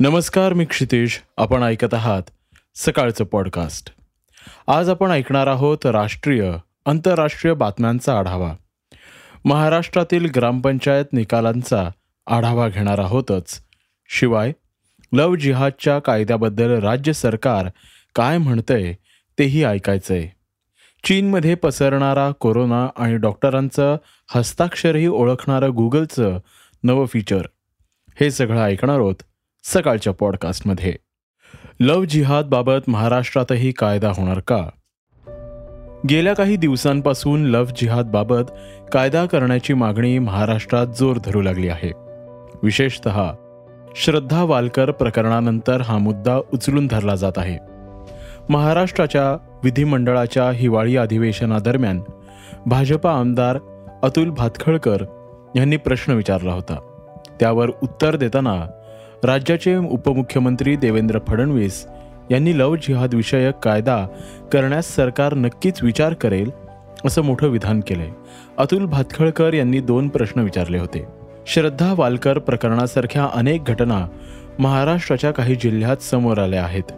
[0.00, 2.22] नमस्कार मी क्षितिश आपण ऐकत आहात
[2.74, 3.90] सकाळचं पॉडकास्ट
[4.66, 6.52] आज आपण ऐकणार आहोत राष्ट्रीय
[6.86, 8.54] आंतरराष्ट्रीय बातम्यांचा आढावा.
[9.44, 11.88] महाराष्ट्रातील ग्रामपंचायत निकालांचा
[12.26, 13.62] आढावा घेणार आहोतच.
[14.08, 14.52] शिवाय
[15.12, 17.68] लव जिहादच्या कायद्याबद्दल राज्य सरकार
[18.14, 18.94] काय म्हणतंय
[19.38, 20.28] तेही ऐकायचंय.
[21.04, 23.96] चीनमध्ये पसरणारा कोरोना आणि डॉक्टरांचं
[24.34, 26.38] हस्ताक्षरही ओळखणारं गुगलचं
[26.82, 27.46] नवं फीचर
[28.20, 29.22] हे सगळं ऐकणार आहोत
[29.74, 30.94] सकाळच्या पॉडकास्टमध्ये.
[31.80, 34.66] लव जिहादबाबत महाराष्ट्रातही कायदा होणार का?
[36.10, 38.42] गेल्या काही दिवसांपासून लव जिहादबाबत
[38.92, 41.92] कायदा करण्याची मागणी महाराष्ट्रात जोर धरू लागली आहे.
[42.62, 43.08] विशेषत
[43.96, 47.58] श्रद्धा वालकर प्रकरणानंतर हा मुद्दा उचलून धरला जात आहे.
[48.48, 52.00] महाराष्ट्राच्या विधिमंडळाच्या हिवाळी अधिवेशनादरम्यान
[52.66, 53.58] भाजपा आमदार
[54.02, 55.02] अतुल भातखळकर
[55.56, 56.76] यांनी प्रश्न विचारला होता.
[57.40, 58.66] त्यावर उत्तर देताना
[59.24, 61.86] राज्याचे उपमुख्यमंत्री देवेंद्र फडणवीस
[62.30, 64.06] यांनी लव जिहाद विषयक कायदा
[64.52, 66.50] करण्यास सरकार नक्कीच विचार करेल
[67.04, 68.08] असं मोठं विधान केलंय.
[68.58, 71.06] अतुल भातखळकर यांनी दोन प्रश्न विचारले होते.
[71.46, 74.06] श्रद्धा वालकर प्रकरणासारख्या अनेक घटना
[74.58, 76.92] महाराष्ट्राच्या काही जिल्ह्यात समोर आल्या आहेत.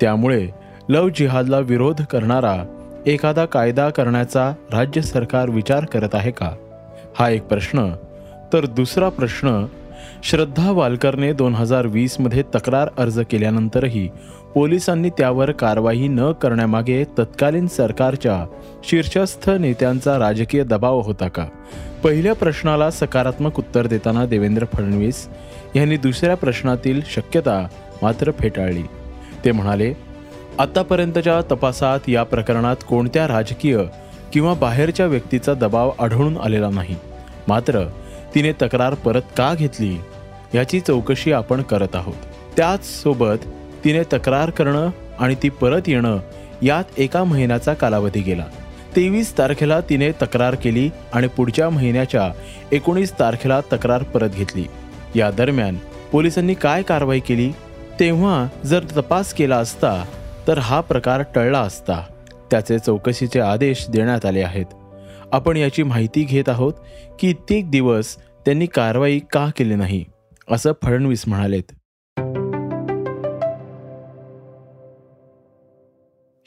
[0.00, 0.48] त्यामुळे
[0.88, 2.64] लव जिहादला विरोध करणारा
[3.06, 6.50] एखादा कायदा करण्याचा राज्य सरकार विचार करत आहे का?
[7.18, 7.90] हा एक प्रश्न.
[8.52, 9.66] तर दुसरा प्रश्न
[10.22, 14.08] श्रद्धा वालकरने दोन हजार वीसमध्ये तक्रार अर्ज केल्यानंतरही
[14.54, 18.46] पोलिसांनी त्यावर कारवाई न करण्यामागे तत्कालीन सरकारच्या
[18.84, 21.46] शीर्षस्थ नेत्यांचा राजकीय दबाव होता का?
[22.04, 25.28] पहिल्या प्रश्नाला सकारात्मक उत्तर देताना देवेंद्र फडणवीस
[25.76, 27.66] यांनी दुसऱ्या प्रश्नातील शक्यता
[28.02, 28.82] मात्र फेटाळली.
[29.44, 29.94] ते म्हणाले
[30.58, 33.78] आतापर्यंतच्या तपासात या प्रकरणात कोणत्या राजकीय
[34.32, 36.96] किंवा बाहेरच्या व्यक्तीचा दबाव आढळून आलेला नाही.
[37.48, 37.80] मात्र
[38.34, 39.96] तिने तक्रार परत का घेतली?
[40.54, 42.16] याची चौकशी आपण करत आहोत.
[42.56, 43.46] त्याचसोबत
[43.84, 46.18] तिने तक्रार करणं आणि ती परत येणं
[46.62, 48.44] यात एका महिन्याचा कालावधी गेला.
[48.96, 52.32] तेवीस तारखेला तिने तक्रार केली आणि पुढच्या महिन्याच्या
[52.72, 54.64] एकोणीस तारखेला तक्रार परत घेतली.
[55.16, 55.78] या दरम्यान
[56.12, 57.52] पोलिसांनी काय कारवाई केली?
[58.00, 60.04] तेव्हा जर तपास केला असता
[60.48, 62.02] तर हा प्रकार टळला असता.
[62.50, 64.66] त्याचे चौकशीचे आदेश देण्यात आले आहेत.
[65.32, 66.72] आपण याची माहिती घेत आहोत
[67.18, 70.04] की कित्येक दिवस त्यांनी कारवाई का केली नाही
[70.50, 71.72] असं फडणवीस म्हणालेत.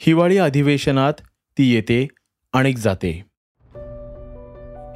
[0.00, 1.12] हिवाळी अधिवेशनात
[1.58, 2.08] ती येते
[2.52, 3.24] आणि जाते.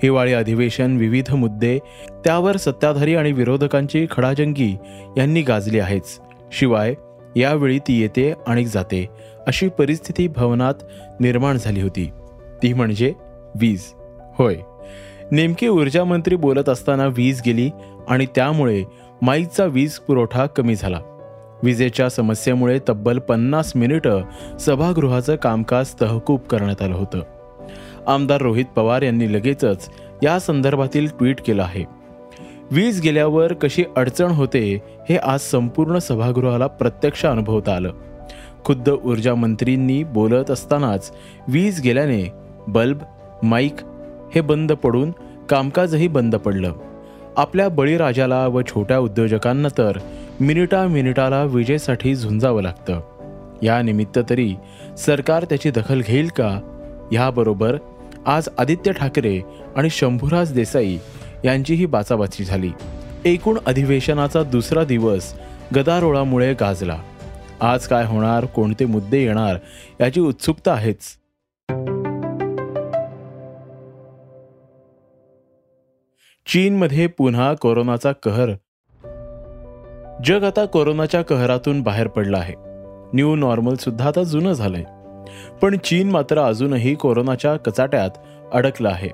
[0.02, 1.78] हिवाळी अधिवेशन विविध मुद्दे
[2.24, 4.76] त्यावर सत्ताधारी आणि विरोधकांची खडाजंगी
[5.16, 6.20] यांनी गाजली आहेच.
[6.52, 6.94] शिवाय
[7.36, 9.06] यावेळी ती येते आणि जाते
[9.46, 10.74] अशी परिस्थिती भवनात
[11.20, 12.10] निर्माण झाली होती.
[12.62, 13.12] ती म्हणजे
[13.54, 13.82] वीज.
[14.38, 14.56] होय.
[15.32, 17.70] नेमकी ऊर्जा मंत्री बोलत असताना वीज गेली
[18.08, 18.84] आणि त्यामुळे
[19.22, 21.00] माईकचा वीज पुरवठा कमी झाला.
[21.62, 24.22] विजेच्या समस्येमुळे तब्बल पन्नास मिनिटं
[24.60, 27.20] सभागृहाचं कामकाज तहकूब करण्यात आलं होतं.
[28.06, 29.90] आमदार रोहित पवार यांनी लगेचच
[30.22, 31.84] या संदर्भातील ट्विट केलं आहे.
[32.70, 37.92] वीज गेल्यावर कशी अडचण होते हे आज संपूर्ण सभागृहाला प्रत्यक्ष अनुभवता आलं.
[38.64, 41.12] खुद्द ऊर्जा मंत्रींनी बोलत असतानाच
[41.48, 42.32] वीज गेल्याने
[42.68, 42.98] बल्ब
[43.42, 43.74] माईक
[44.34, 45.10] हे बंद पडून
[45.48, 46.72] कामकाजही बंद पडलं.
[47.36, 49.98] आपल्या बळीराजाला व छोट्या उद्योजकांना तर
[50.40, 53.00] मिनिटा मिनिटाला विजेसाठी झुंजावं लागतं.
[53.62, 54.54] या निमित्त तरी
[54.98, 56.60] सरकार त्याची दखल घेईल का?
[57.12, 57.76] ह्याबरोबर
[58.26, 59.40] आज आदित्य ठाकरे
[59.76, 60.98] आणि शंभूराज देसाई
[61.44, 62.70] यांचीही बाचाबाची झाली.
[63.24, 65.34] एकूण अधिवेशनाचा दुसरा दिवस
[65.76, 66.98] गदारोळामुळे गाजला.
[67.60, 69.56] आज काय होणार कोणते मुद्दे येणार
[70.00, 71.17] याची उत्सुकता आहेच.
[76.48, 78.50] चीनमध्ये पुन्हा कोरोनाचा कहर.
[80.24, 82.54] जग आता कोरोनाच्या कहरातून बाहेर पडलं आहे.
[83.14, 84.84] न्यू नॉर्मल सुद्धा आता जुनं झालंय.
[85.62, 88.10] पण चीन मात्र अजूनही कोरोनाच्या कचाट्यात
[88.52, 89.08] अडकलं आहे.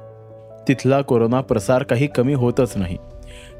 [0.69, 2.97] तिथला कोरोना प्रसार काही कमी होतच नाही.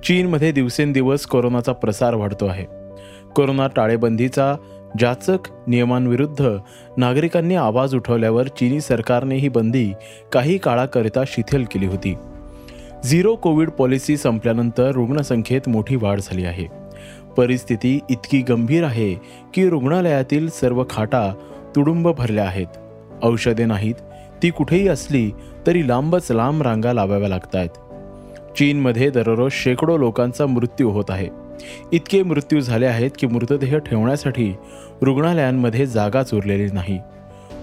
[0.05, 2.65] चीनमध्ये दिवसेंदिवस कोरोनाचा प्रसार वाढतो आहे.
[3.37, 4.55] कोरोना टाळेबंदीचा
[5.01, 6.49] जाचक नियमांविरुद्ध
[6.97, 9.93] नागरिकांनी आवाज उठवल्यावर चीनी सरकारने ही बंदी
[10.33, 12.15] काही काळाकरिता शिथिल केली होती.
[13.11, 16.67] झिरो कोविड पॉलिसी संपल्यानंतर रुग्णसंख्येत मोठी वाढ झाली आहे.
[17.37, 19.15] परिस्थिती इतकी गंभीर आहे
[19.55, 21.33] की रुग्णालयातील सर्व खाटा
[21.77, 22.67] तुडुंब भरल्या आहेत.
[23.23, 23.95] औषधे नाहीत
[24.43, 25.31] ती कुठेही असली
[25.67, 31.29] तरी लांबच लांब रांगा लावाव्या लागत आहेत चीनमध्ये दररोज शेकडो लोकांचा मृत्यू होत आहे.
[31.93, 34.53] इतके मृत्यू झाले आहेत की मृतदेह ठेवण्यासाठी
[35.03, 36.99] रुग्णालयांमध्ये जागाच उरलेली नाही.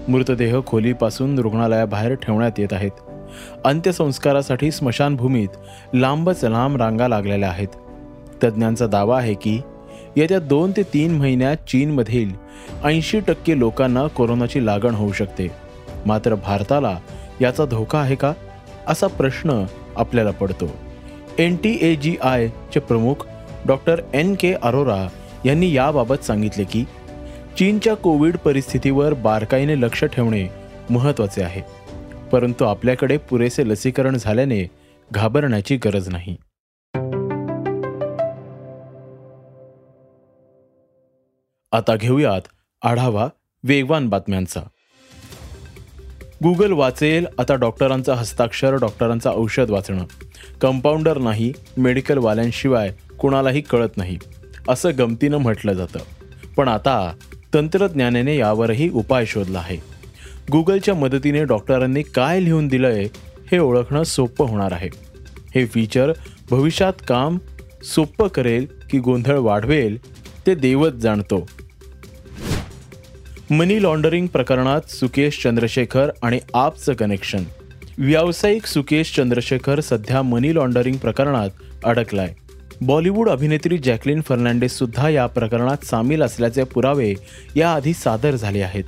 [0.07, 2.91] मृतदेह खोलीपासून रुग्णालयाबाहेर ठेवण्यात येत आहेत.
[3.65, 5.49] अंत्यसंस्कारासाठी स्मशानभूमीत
[5.93, 7.67] लांबच लांब रांगा लागलेल्या आहेत.
[8.43, 9.61] तज्ज्ञांचा दावा आहे की
[10.15, 12.31] येत्या दोन ते तीन महिन्यात चीनमधील
[12.83, 15.47] ऐंशी टक्के लोकांना कोरोनाची लागण होऊ शकते.
[16.05, 16.97] मात्र भारताला
[17.41, 18.33] याचा धोका आहे का?
[18.87, 19.63] असा प्रश्न
[19.95, 20.69] आपल्याला पडतो.
[21.39, 23.25] एन टी ए जी आयचे प्रमुख
[23.65, 25.07] डॉक्टर एन के अरोरा
[25.45, 26.83] यांनी याबाबत सांगितले की
[27.57, 30.47] चीनच्या कोविड परिस्थितीवर बारकाईने लक्ष ठेवणे
[30.89, 31.61] महत्त्वाचे आहे.
[32.31, 34.69] परंतु आपल्याकडे पुरेसे लसीकरण झाल्याने
[35.11, 36.35] घाबरण्याची गरज नाही.
[41.71, 42.41] आता घेऊयात
[42.81, 43.29] आढावा
[43.63, 44.61] वेगवान बातम्यांचा.
[46.43, 50.05] गुगल वाचेल आता डॉक्टरांचा हस्ताक्षर डॉक्टरांचं औषध वाचणं.
[50.61, 54.17] कंपाऊंडर नाही मेडिकलवाल्यांशिवाय कुणालाही कळत नाही
[54.69, 55.99] असं गमतीनं म्हटलं जातं.
[56.57, 57.13] पण आता
[57.53, 59.90] तंत्रज्ञानाने यावरही उपाय शोधला आहे.
[60.51, 63.07] गुगलच्या मदतीने डॉक्टरांनी काय लिहून दिलंय
[63.51, 64.89] हे ओळखणं सोपं होणार आहे.
[65.55, 66.11] हे फीचर
[66.49, 67.37] भविष्यात काम
[67.83, 69.97] सोपं करेल की गोंधळ वाढवेल
[70.47, 71.49] ते देवच जाणतो.
[73.49, 77.43] मनी लॉन्डरिंग प्रकरणात सुकेश चंद्रशेखर आणि आपचं कनेक्शन
[77.97, 81.49] व्यावसायिक सुकेश चंद्रशेखर सध्या मनी लॉन्डरिंग प्रकरणात
[81.83, 82.33] अडकलाय.
[82.81, 87.13] बॉलिवूड अभिनेत्री जॅकलिन फर्नांडिस सुद्धा या प्रकरणात सामील असल्याचे पुरावे
[87.55, 88.83] याआधी सादर झाले आहेत.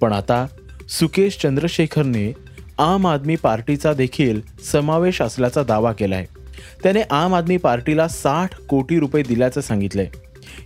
[0.00, 0.46] पण आता
[0.90, 2.32] सुकेश चंद्रशेखरने
[2.78, 4.40] आम आदमी पार्टीचा देखील
[4.72, 6.26] समावेश असल्याचा दावा केलाय.
[6.82, 10.08] त्याने आम आदमी पार्टीला साठ कोटी रुपये दिल्याचं सांगितलंय.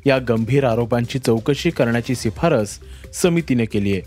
[0.06, 2.78] या गंभीर आरोपांची चौकशी करण्याची शिफारस
[3.14, 4.00] समितीने केली आहे.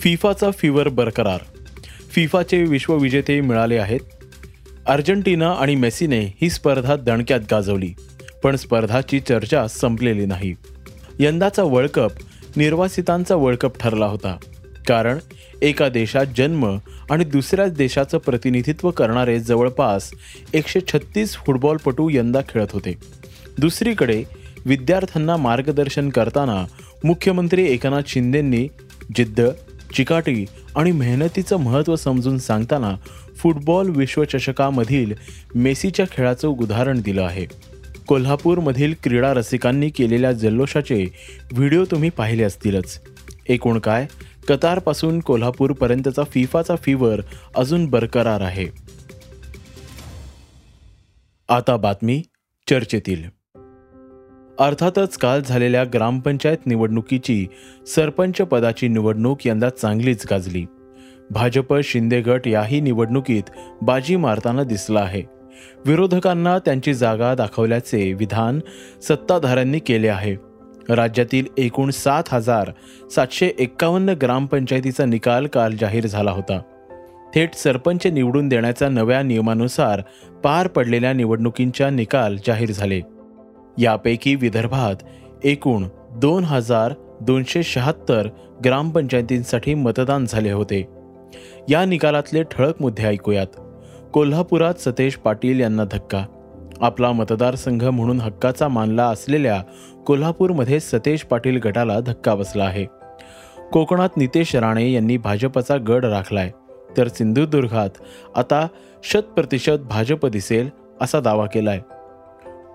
[0.00, 1.38] फिफाचा फिवर बरकरार.
[2.10, 4.00] फिफाचे विश्वविजेते मिळाले आहेत.
[4.86, 7.94] अर्जेंटिना आणि मेसीने ही स्पर्धा दणक्यात गाजवली
[8.42, 10.54] पण स्पर्धाची चर्चा संपलेली नाही.
[11.18, 12.10] यंदाचा वर्ल्ड कप
[12.58, 14.36] निर्वासितांचा वर्ल्ड कप ठरला होता.
[14.88, 15.18] कारण
[15.62, 16.78] एका देशात जन्म
[17.10, 20.10] आणि दुसऱ्याच देशाचं प्रतिनिधित्व करणारे जवळपास
[20.54, 22.98] एकशे छत्तीस फुटबॉलपटू यंदा खेळत होते.
[23.58, 24.24] दुसरीकडे
[24.66, 26.64] विद्यार्थ्यांना मार्गदर्शन करताना
[27.04, 28.68] मुख्यमंत्री एकनाथ शिंदेंनी
[29.16, 29.40] जिद्द
[29.94, 30.46] चिकाटी
[30.76, 32.96] आणि मेहनतीचं महत्त्व समजून सांगताना
[33.36, 35.12] फुटबॉल विश्वचषकामधील
[35.54, 37.46] मेसीच्या खेळाचं उदाहरण दिलं आहे.
[38.08, 41.06] कोल्हापूरमधील क्रीडा रसिकांनी केलेल्या जल्लोषाचे
[41.52, 43.00] व्हिडिओ तुम्ही पाहिले असतीलच.
[43.48, 44.06] एकूण काय?
[44.48, 47.20] कतारपासून कोल्हापूरपर्यंतचा फिफाचा फीवर
[47.56, 48.66] अजून बरकरार आहे.
[51.48, 52.22] आता बातमी
[52.70, 53.24] चर्चेतील.
[54.58, 57.46] अर्थातच काल झालेल्या ग्रामपंचायत निवडणुकीची
[57.86, 60.64] सरपंच पदाची निवडणूक यंदा चांगलीच गाजली.
[61.30, 63.42] भाजप शिंदे गट याही निवडणुकीत
[63.82, 65.37] बाजी मारताना दिसला आहे.
[65.86, 68.60] विरोधकांना त्यांची जागा दाखवल्याचे विधान
[69.02, 70.36] सत्ताधाऱ्यांनी केले आहे.
[70.88, 72.70] राज्यातील एकूण सात हजार
[73.10, 76.60] सातशे एक्कावन्न ग्रामपंचायतीचा निकाल काल जाहीर झाला होता.
[77.34, 80.02] थेट सरपंच निवडून देण्याच्या नव्या नियमानुसार
[80.44, 83.00] पार पडलेल्या निवडणुकींच्या निकाल जाहीर झाले.
[83.78, 84.94] यापैकी विदर्भात
[85.44, 88.28] एकूण दोन हजार दोनशे शहात्तर
[88.64, 90.88] ग्रामपंचायतींसाठी मतदान झाले होते.
[91.68, 93.46] या निकालातले ठळक मुद्दे ऐकूयात.
[94.12, 96.24] कोल्हापुरात सतेश पाटील यांना धक्का.
[96.80, 99.62] आपला मतदारसंघ म्हणून हक्काचा मानला असलेल्या
[100.06, 102.86] कोल्हापूरमध्ये सतेश पाटील गटाला धक्का बसला आहे.
[103.72, 106.50] कोकणात नितेश राणे यांनी भाजपचा गड राखलाय.
[106.96, 107.90] तर सिंधुदुर्गात
[108.36, 108.66] आता
[109.04, 110.68] शतप्रतिशत भाजप दिसेल
[111.00, 111.80] असा दावा केलाय.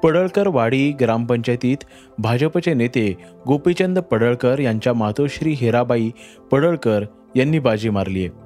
[0.04, 1.78] पडळकर वाडी ग्रामपंचायतीत
[2.18, 6.10] भाजपचे नेते गोपीचंद पडळकर यांच्या मातोश्री हिराबाई
[6.52, 7.04] पडळकर
[7.36, 8.43] यांनी बाजी मारली आहे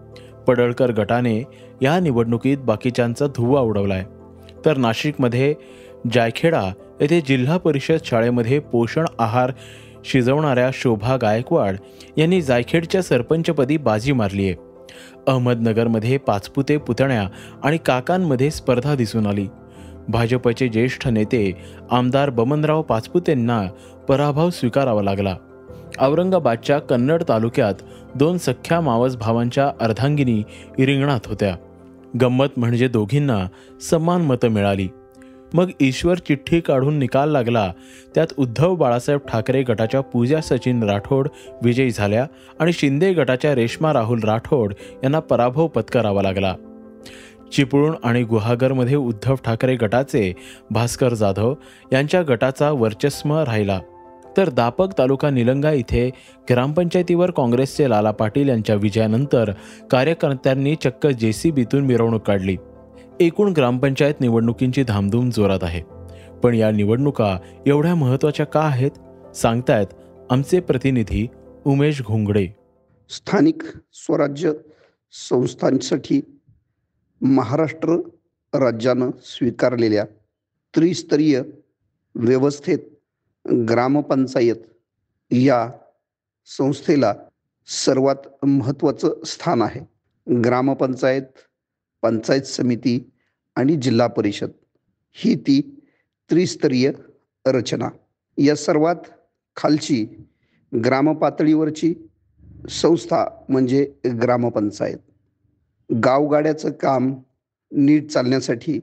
[0.48, 1.44] पडळकर गटाने
[1.82, 4.04] या निवडणुकीत बाकीच्यांचा धुवा उडवलाय.
[4.66, 5.56] तर नाशिकमध्ये
[6.14, 9.52] जायखेडा येथे जिल्हा परिषद शाळेमध्ये पोषण आहार
[10.06, 11.76] शिजवणाऱ्या शोभा गायकवाड
[12.18, 14.56] यांनी जायखेडच्या सरपंचपदी बाजी मारली आहे.
[15.28, 17.28] अहमदनगरमध्ये पाचपुते पुतण्या
[17.64, 19.48] आणि काकांमध्ये स्पर्धा दिसून आली.
[20.10, 21.54] भाजपचे ज्येष्ठ नेते
[21.92, 23.64] आमदार बमनराव पाचपुतेंना
[24.10, 25.36] पराभव स्वीकारावा लागला.
[26.00, 27.74] औरंगाबादच्या कन्नड तालुक्यात
[28.16, 30.44] दोन सख्ख्या मावस भावांच्या अर्धांगिनी
[30.86, 31.56] रिंगणात होत्या.
[32.22, 33.48] गंमत म्हणजे दोघींना
[33.82, 34.88] समान मतं मिळाली.
[35.54, 37.72] मग ईश्वर चिठ्ठी काढून निकाल लागला.
[38.16, 41.28] त्यात उद्धव बाळासाहेब ठाकरे गटाच्या पूजा सचिन राठोड
[41.64, 42.28] विजयी झाल्या
[42.60, 46.56] आणि शिंदे गटाच्या रेश्मा राहुल राठोड यांना पराभव पत्करावा लागला.
[47.54, 50.34] चिपळूण आणि गुहागरमध्ये उद्धव ठाकरे गटाचे
[50.72, 51.54] भास्कर जाधव
[51.94, 53.80] यांच्या गटाचा वर्चस्व राहिला.
[54.38, 56.10] तर दापक तालुका निलंगा इथे
[56.50, 59.52] ग्रामपंचायतीवर काँग्रेसचे लाला पाटील यांच्या विजयानंतर
[59.92, 62.58] कार्यकर्त्यांनी चक्क जेसीबीतून मिरवणूक काढली.
[63.20, 65.82] एकूण ग्रामपंचायत निवडणुकींची धामधूम जोरात आहे.
[66.44, 68.92] पण या निवडणुका एवढ्या महत्त्वाच्या का आहेत?
[69.36, 69.88] सांगतायत
[70.30, 71.28] आमचे प्रतिनिधी
[71.66, 72.48] उमेश घोंगडे.
[73.10, 73.64] स्थानिक
[73.94, 74.52] स्वराज्य
[75.30, 76.22] संस्थांसाठी
[77.22, 77.90] महाराष्ट्र
[78.54, 80.04] राज्यानं स्वीकारलेल्या
[80.76, 81.42] त्रिस्तरीय
[82.16, 82.80] व्यवस्थेत
[83.52, 84.56] ग्रामपंचायत
[85.32, 85.70] या
[86.46, 87.14] संस्थेला
[87.68, 89.82] सर्वात महत्त्वाचं स्थान आहे.
[90.44, 91.22] ग्रामपंचायत
[92.02, 93.10] पंचायत समिती
[93.56, 94.50] आणि जिल्हा परिषद
[95.12, 95.62] ही ती
[96.30, 96.92] त्रिस्तरीय
[97.48, 97.90] रचना.
[98.38, 98.96] या सर्वात
[99.56, 100.06] खालची
[100.86, 101.94] ग्रामपातळीवरची
[102.70, 104.98] संस्था म्हणजे ग्रामपंचायत.
[106.04, 107.14] गावगाड्याचं काम
[107.72, 108.80] नीट चालण्यासाठी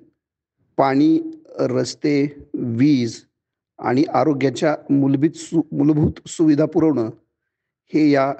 [0.76, 3.24] पाणी रस्ते वीज
[3.78, 7.10] आणि आरोग्याच्या मूलभूत सु मूलभूत सुविधा पुरवणं
[7.92, 8.32] हे या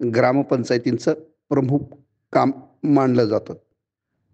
[0.00, 1.14] ग्रामपंचायतींचं
[1.50, 1.94] प्रमुख
[2.32, 2.50] काम
[2.84, 3.54] मानलं जातं.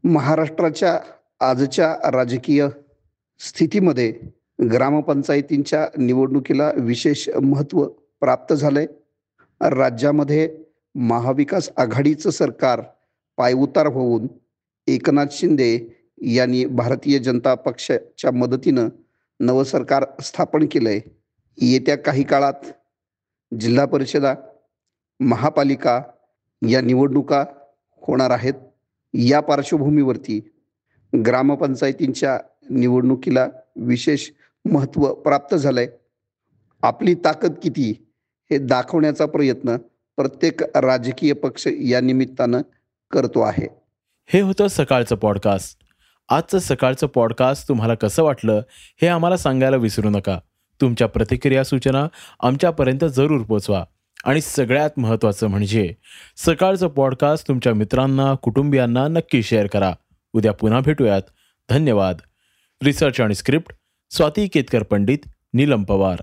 [0.04, 0.98] महाराष्ट्राच्या
[1.40, 2.66] आजच्या राजकीय
[3.40, 4.12] स्थितीमध्ये
[4.72, 7.84] ग्रामपंचायतींच्या निवडणुकीला विशेष महत्त्व
[8.22, 10.48] प्राप्त झालं आहे राज्यामध्ये
[10.94, 12.80] महाविकास आघाडीचं सरकार
[13.38, 14.26] पायउतार होऊन
[14.88, 15.76] एकनाथ शिंदे
[16.26, 18.88] यांनी भारतीय जनता पक्षाच्या मदतीनं
[19.40, 21.20] नवं सरकार स्थापन आहे
[21.58, 22.66] येत्या काही काळात
[23.60, 24.34] जिल्हा परिषदा
[25.20, 26.02] महापालिका
[26.68, 27.44] या निवडणुका
[27.90, 28.54] होणार आहेत.
[29.14, 30.52] या पार्श्वभूमीवरती
[31.26, 32.38] ग्रामपंचायतींच्या
[32.70, 34.30] निवडणुकीला विशेष
[34.64, 35.88] महत्त्व प्राप्त झालं आहे
[36.82, 38.06] आपली ताकद किती
[38.50, 39.76] हे दाखवण्याचा प्रयत्न
[40.16, 42.60] प्रत्येक राजकीय पक्ष या निमित्तानं
[43.10, 43.66] करतो आहे.
[44.26, 45.83] हे होतं सकाळचं पॉडकास्ट
[46.28, 48.62] आजचं सकाळचं पॉडकास्ट तुम्हाला कसं वाटलं
[49.02, 50.38] हे आम्हाला सांगायला विसरू नका.
[50.80, 52.08] तुमच्या प्रतिक्रिया सूचना
[52.40, 53.84] आमच्यापर्यंत जरूर पोचवा.
[54.24, 55.94] आणि सगळ्यात महत्त्वाचं म्हणजे
[56.36, 59.92] सकाळचं पॉडकास्ट तुमच्या मित्रांना कुटुंबियांना नक्की शेअर करा.
[60.32, 61.22] उद्या पुन्हा भेटूयात.
[61.70, 62.16] धन्यवाद.
[62.82, 63.74] रिसर्च आणि स्क्रिप्ट
[64.10, 65.18] स्वाती केतकर पंडित
[65.54, 66.22] नीलम पवार.